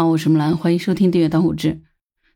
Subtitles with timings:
[0.00, 1.82] 好，我是木兰，欢迎收听订阅当户志。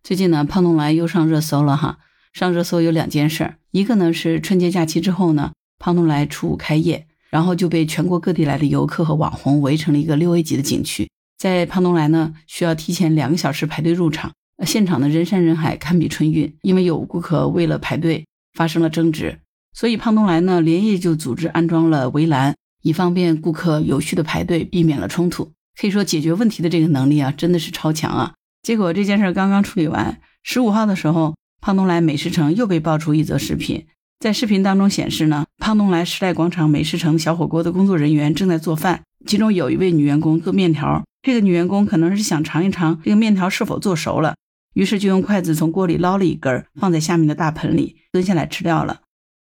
[0.03, 1.99] 最近呢，胖东来又上热搜了哈。
[2.35, 11.09] 上热搜有两件事，一个呢是春节假期之后呢，胖东来初五开业，然后就被全国各地来的游客和网红围成了一个六 A 级的景区。
[11.39, 14.35] 在胖东来呢，需要提前两个小时排队入场，
[14.67, 16.55] 现场的人山人海，堪比春运。
[16.61, 19.41] 因为有顾客为了排队发生了争执，
[19.73, 25.53] 所以胖东来呢连夜就组织安装了围栏，以方便顾客有序的排队，避免了冲突。
[25.79, 28.35] 可以说解决问题的这个能力啊，真的是超强啊！
[28.63, 33.87] 结果这件事刚刚处理完，十五号的时候，胖东来美食城又被爆出一则视频。
[34.21, 41.03] 在视频当中显示呢，胖东来时代广场美食城小火锅的工作人员正在做饭，其中有一位女员工做面条。
[41.23, 44.37] 这个女员工可能是想尝一尝这个面条是否做熟了，
[44.75, 49.01] 于是就用筷子从锅里捞了一根，放在下面的大盆里，蹲下来吃掉了。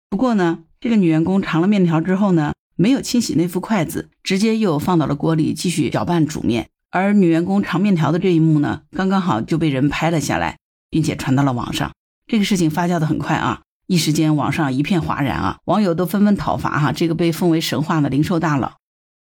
[0.09, 6.69] 不过呢，这个女员工尝了面条之后呢，没有清洗那副筷子，直接又放到了锅里继续搅拌煮面。
[6.91, 10.59] 而女员工尝面条的这一幕呢，刚刚好就被人拍了下来，
[10.91, 11.93] 并且传到了网上。
[12.27, 18.73] 这个事情发酵的很快啊，一时间网上一片哗然啊，网友都纷纷讨伐哈这个被奉为神话的零售大佬。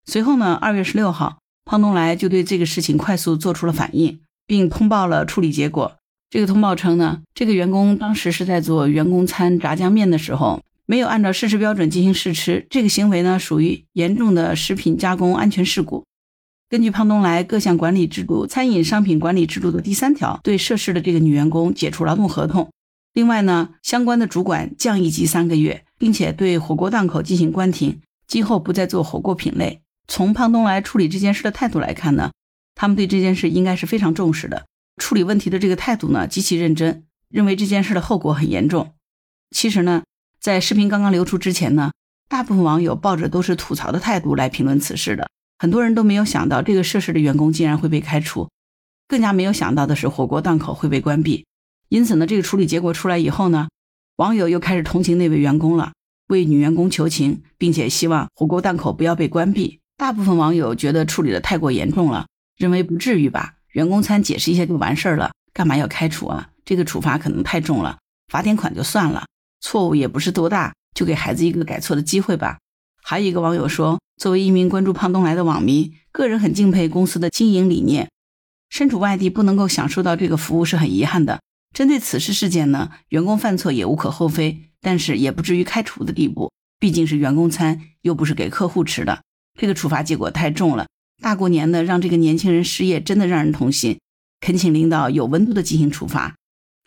[0.07, 5.97] 随后呢，二月十六号，胖东来就对这个事情快速做出了反应，并通报了处理结果。
[6.31, 10.63] 这个通报称呢，这个员工当时是在做员工餐炸酱面的时候。
[10.91, 16.07] 没有按照试吃标准进行试吃，这个行为呢属于严重的食品加工安全事故。
[16.71, 22.71] 根据胖东来各项管理制度《餐饮商品管理制度》的第三条，对涉事的这个女员工解除劳动合同。
[23.13, 29.83] 另外呢，相关的主管降一级三个月，并且对火锅档口进行关停，今后不再做火锅品类。
[30.07, 32.31] 从胖东来处理这件事的态度来看呢，
[32.75, 34.65] 他们对这件事应该是非常重视的，
[34.97, 38.95] 处理问题的这个态度呢极其认真，认为这件事的后果很严重。
[39.51, 40.05] 其实呢。
[40.41, 41.91] 在视频刚刚流出之前呢，
[42.29, 48.49] 大部分网友抱着都是吐槽的态度来评论此事的，很多人都没有想到这个涉事的员工竟然会被开除，
[49.09, 51.45] 更加没有想到的是火锅档口会被关闭。
[51.89, 53.69] 因此呢，这个处理结果出来以后呢，
[54.17, 55.93] 网友又开始同情那位员工了，
[56.29, 59.81] 为女员工求情，并且希望火锅档口不要被关闭。
[59.97, 62.27] 大部分网友觉得处理的太过严重了，
[62.57, 66.51] 认为不至于吧，员工餐解释一下就完事儿了，干嘛要开除啊？
[66.65, 67.99] 这个处罚可能太重了，
[68.29, 69.25] 罚点款就算了。
[69.61, 72.59] 错误也不是多大，就给孩子一个改错的机会吧。
[73.03, 78.09] 还有一个网友说，作为一名关注胖东来的网民，个人很敬佩公司的经营理念。
[78.71, 81.41] 身处外地不能够享受到这个服务是很遗憾的。
[81.75, 86.51] 针对此事事件呢，员工犯错也无可厚非，但是也不至于开除的地步。
[86.79, 89.23] 毕竟是员工餐，又不是给客户吃的，
[89.59, 90.87] 这个处罚结果太重了。
[91.21, 93.99] 大过年的让这个年轻人失业，真的让人痛心。
[94.41, 96.37] 恳请领导有温度的进行处罚。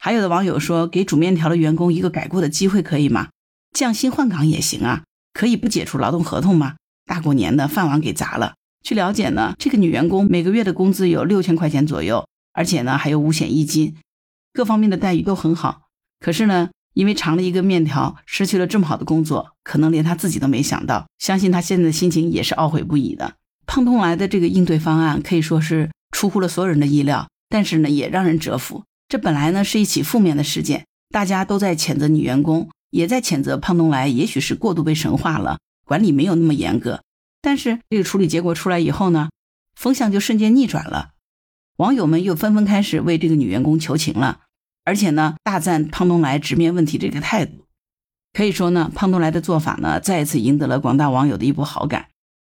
[0.04, 3.28] 还有的网友说，给煮面条的员工一个改过的机会可以吗？
[3.72, 6.78] 降薪换岗也行啊，可以不解除劳动合同吗？
[7.06, 8.56] 大过年的饭碗给砸了。
[8.84, 13.96] 据了解呢，这个女员工每个月的工资有六千块钱左右，而且呢还有五险一金，
[14.52, 15.84] 各方面的待遇都很好。
[16.20, 21.06] 可是呢，因为尝了一个面条，失去了这么好的工作，可能连她自己都没想到。
[21.20, 23.36] 相信她现在的心情也是懊悔不已的。
[23.68, 28.84] 胖东来的这个应对方案可以说是出乎了所有人的意料，但是呢也让人折服。
[29.12, 37.04] 这本来呢是一起负面的事件，大家都在谴责女员工，也在谴责胖东来，也许是过度被神化了，管理没有那么严格。
[37.42, 39.30] 但是这个处理结果出来以后呢，
[39.76, 41.10] 风向就瞬间逆转了，
[41.76, 44.44] 网友们又纷纷开始为这个女员工求情了，
[44.86, 47.66] 而且呢大赞胖东来直面问题这个态度。
[48.32, 52.11] 可以说呢，胖东来的做法呢再一次赢得了广大网友的一波好感。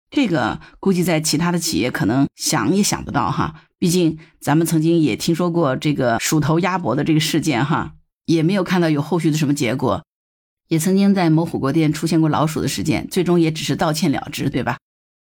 [0.09, 3.61] 这个估计在其他的企业可能想也想不到哈。
[3.79, 7.93] 毕竟，咱们曾经也听说过这个鼠头鸭脖的这个事件，哈，
[8.25, 10.03] 也没有看到有后续的什么结果。
[10.67, 14.77] 也曾经在某火锅店出现过老鼠的事件，最终也只是道歉了之，对吧？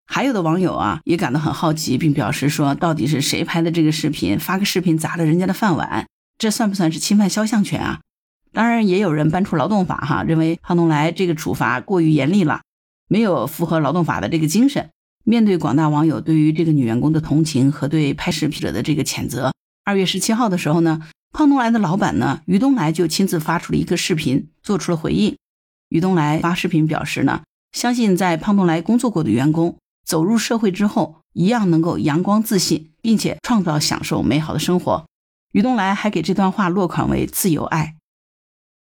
[0.06, 4.40] 还有的网友啊，也感到很好奇，并表示说，到底是谁拍的这个视频？
[4.40, 8.02] 发个视频砸了人家的饭碗，这算不算是侵犯肖像权啊？
[8.52, 12.62] 当然，也有人搬出劳动法，哈，认为胖东来这个处罚过于严厉了，
[13.12, 14.90] 没有符合劳动法的这个精神。
[15.26, 19.52] 面对广大网友对于这个女员工的同情和对拍视频者的这个谴责，
[19.84, 21.02] 二月十七号的时候呢，
[21.34, 25.36] 胖东来的老板呢于东来就亲自发出了一个视频，做出了回应。
[25.90, 27.42] 于东来发视频表示呢，
[27.74, 35.06] 相信在胖东来工作过的员工走入社会之后，一样能够阳光自信，并且创造享受美好的生活。
[35.52, 37.98] 于东来还给这段话落款为“自由爱”。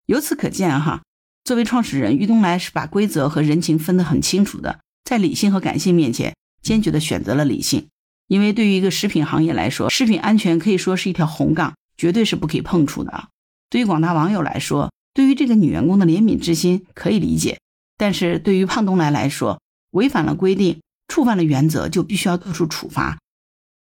[0.06, 1.02] 由此可见哈，
[1.50, 4.82] 作为创始人，于东来是把规则和人情分得很清楚的。
[5.04, 7.88] 在理性和感性面前，坚决地选择了理性。
[8.28, 13.30] 因为对于一个食品行业来说，食品安全可以说是一条红杠，绝对是不可以碰触的啊。
[13.68, 17.58] 对于广大网友来说，对于这个女员工的怜悯之心可以理解，
[17.98, 19.60] 但是对于胖东来来说，
[19.90, 23.18] 违反了规定，触犯了原则，就必须要做出处罚。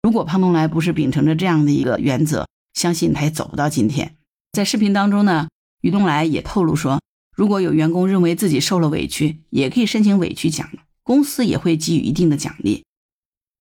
[0.03, 4.17] 如果胖东来不是秉承着这样的一个原则，相信他也走不到今天。
[4.53, 5.49] 在视频当中呢，
[5.81, 7.01] 于东来也透露说，
[7.35, 10.69] 如果有员工认为自己受了委屈，也可以申请委屈奖，
[11.03, 12.85] 公司也会给予一定的奖励。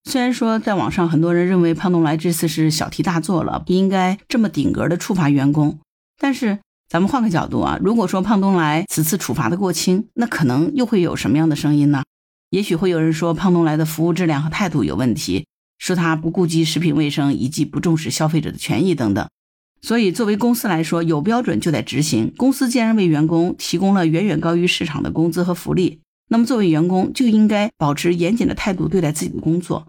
[0.04, 5.80] 虽然说在网上很多人认为胖东来这次是小题大做了，不应该这么顶格的处罚员工，
[6.20, 6.60] 但是
[6.90, 12.04] 咱们换个角度啊，如果说胖东来此次处罚的过轻，那可能又会有什么样的声音呢？
[12.50, 15.48] 也许会有人说胖东来的服务质量和态度有问题，
[15.80, 19.28] 说他不顾及食品卫生以及不重视消费者的权益等等。
[19.86, 22.34] 所以，作为公司来说，有标准就得执行。
[22.38, 26.00] 公司既然为员工提供了远远高于市场的工资和福利，
[26.30, 29.86] 那么作为员工就应该保持严谨的态度对待自己的工作。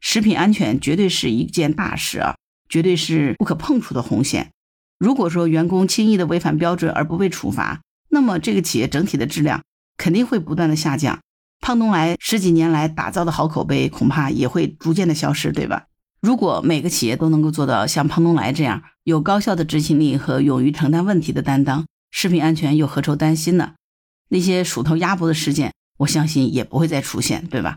[0.00, 2.36] 食品安全绝对是一件大事啊，
[2.66, 4.52] 绝对是不可碰触的红线。
[4.98, 9.62] 如果说员工轻易的违反标准而不被处罚，那么这个企业整体的质量
[9.98, 11.18] 肯定会不断的下降。
[11.60, 15.88] 胖东来十几年来打造的好口碑，恐怕也会逐渐的消失，对吧？
[16.20, 23.74] 如果每个企业都能够做到像胖东来这样有高效的执行力和勇于承担问题的担当，食品安全又何愁担心呢？
[24.28, 27.76] 那些鼠头鸭脖的事件，我相信也不会再出现，对吧？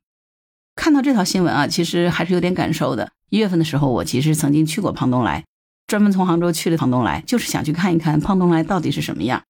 [0.76, 3.12] 看到这条新闻啊，其实还是有点感受的。
[3.30, 5.46] 一月份的时候，我其实曾经去过胖东来，
[5.86, 9.44] 专门从杭州去了胖东来，就是想去看一看胖东来到底是什么样。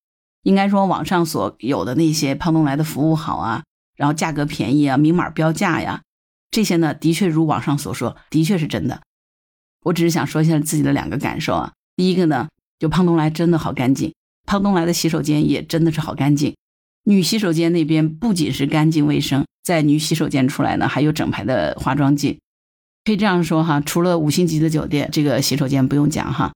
[0.43, 3.63] 应该说，网上所有的那些胖东来的服务好啊，
[3.95, 6.01] 然后价格便宜啊，明码标价呀。
[6.51, 9.01] 这些呢，的确如网上所说，的确是真的。
[9.83, 11.73] 我只是想说一下自己的两个感受啊。
[11.95, 12.49] 第一个呢，
[12.79, 14.13] 就胖东来真的好干净，
[14.45, 16.55] 胖东来的洗手间也真的是好干净。
[17.05, 22.39] 女洗手间那边不仅是干净卫生，在女洗手间出来呢，还有整排的化妆镜。
[23.05, 26.51] 可以这样说哈，除了五星级的酒店，这个洗手间不用讲哈。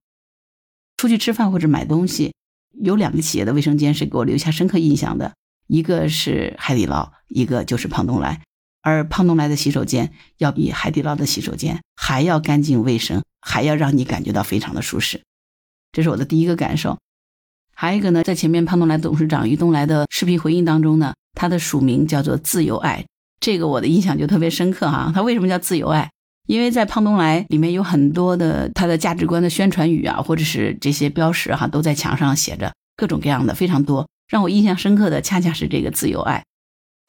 [0.97, 2.33] 出去吃饭或者买东西，
[2.81, 5.33] 有两个企业的卫生间是给我留下深刻印象的，
[5.67, 8.41] 一个是海底捞，一个就是胖东来。
[8.83, 15.23] 而胖东来的洗手间要比海底捞的洗手间还要干净卫生，还要让你感觉到非常的舒适，
[15.91, 16.99] 这是我的第一个感受。
[17.75, 23.03] 还有一个呢，在前面胖东来董事长于东来的视频回应当中呢，他的署名叫做“自由爱”，
[23.41, 25.11] 这个我的印象就特别深刻哈。
[25.15, 26.09] 他为什么叫自由爱？
[26.45, 34.07] 因为在胖东来里面有很多的他的价值观的宣传语啊，或者是这些标识哈，都在墙上写着各种各样的非常多。
[34.27, 36.43] 让我印象深刻的恰恰是这个“自由爱”。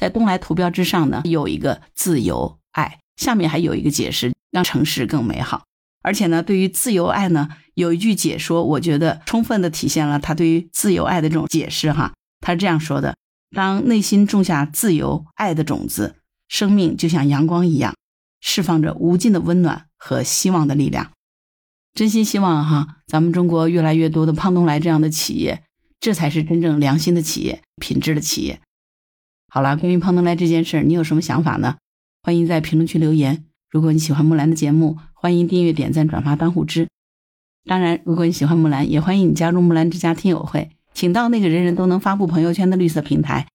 [0.05, 5.65] 在东来图标之上呢，有一个自由爱，下面还有一个解释，让城市更美好。
[6.03, 12.13] 而且呢，对于自由爱呢，有一句解说，我觉得充分的体现了他对于自由爱的这种解释哈。
[12.43, 13.17] 他是这样说的：
[13.57, 16.17] 当内心种下自由爱的种子，
[16.49, 17.95] 生命就像阳光一样，
[18.43, 21.13] 释放着无尽的温暖和希望的力量。
[21.95, 25.63] 真心希望哈，咱们中国越来越多的胖东来这样的企业，
[25.99, 28.61] 这才是真正良心的企业，品质的企业。
[29.55, 31.77] 好了，关于胖东来这件事，你有什么想法呢？
[32.25, 33.45] 欢迎在评论区留言。
[33.71, 36.89] 如果你喜欢木兰的节目，欢迎订阅、点赞、转发当护知。
[37.65, 43.47] 当然，如果你喜欢木兰，也欢迎你加入木兰之家听友会，请到那个人人都能发布朋友圈的绿色平台，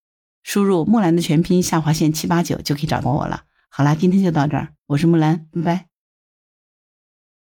[0.41, 3.41] 输入木兰的全拼下划线七八九就可以找到我了。
[3.67, 5.88] 好啦，今天就到这儿，我是木兰，拜拜。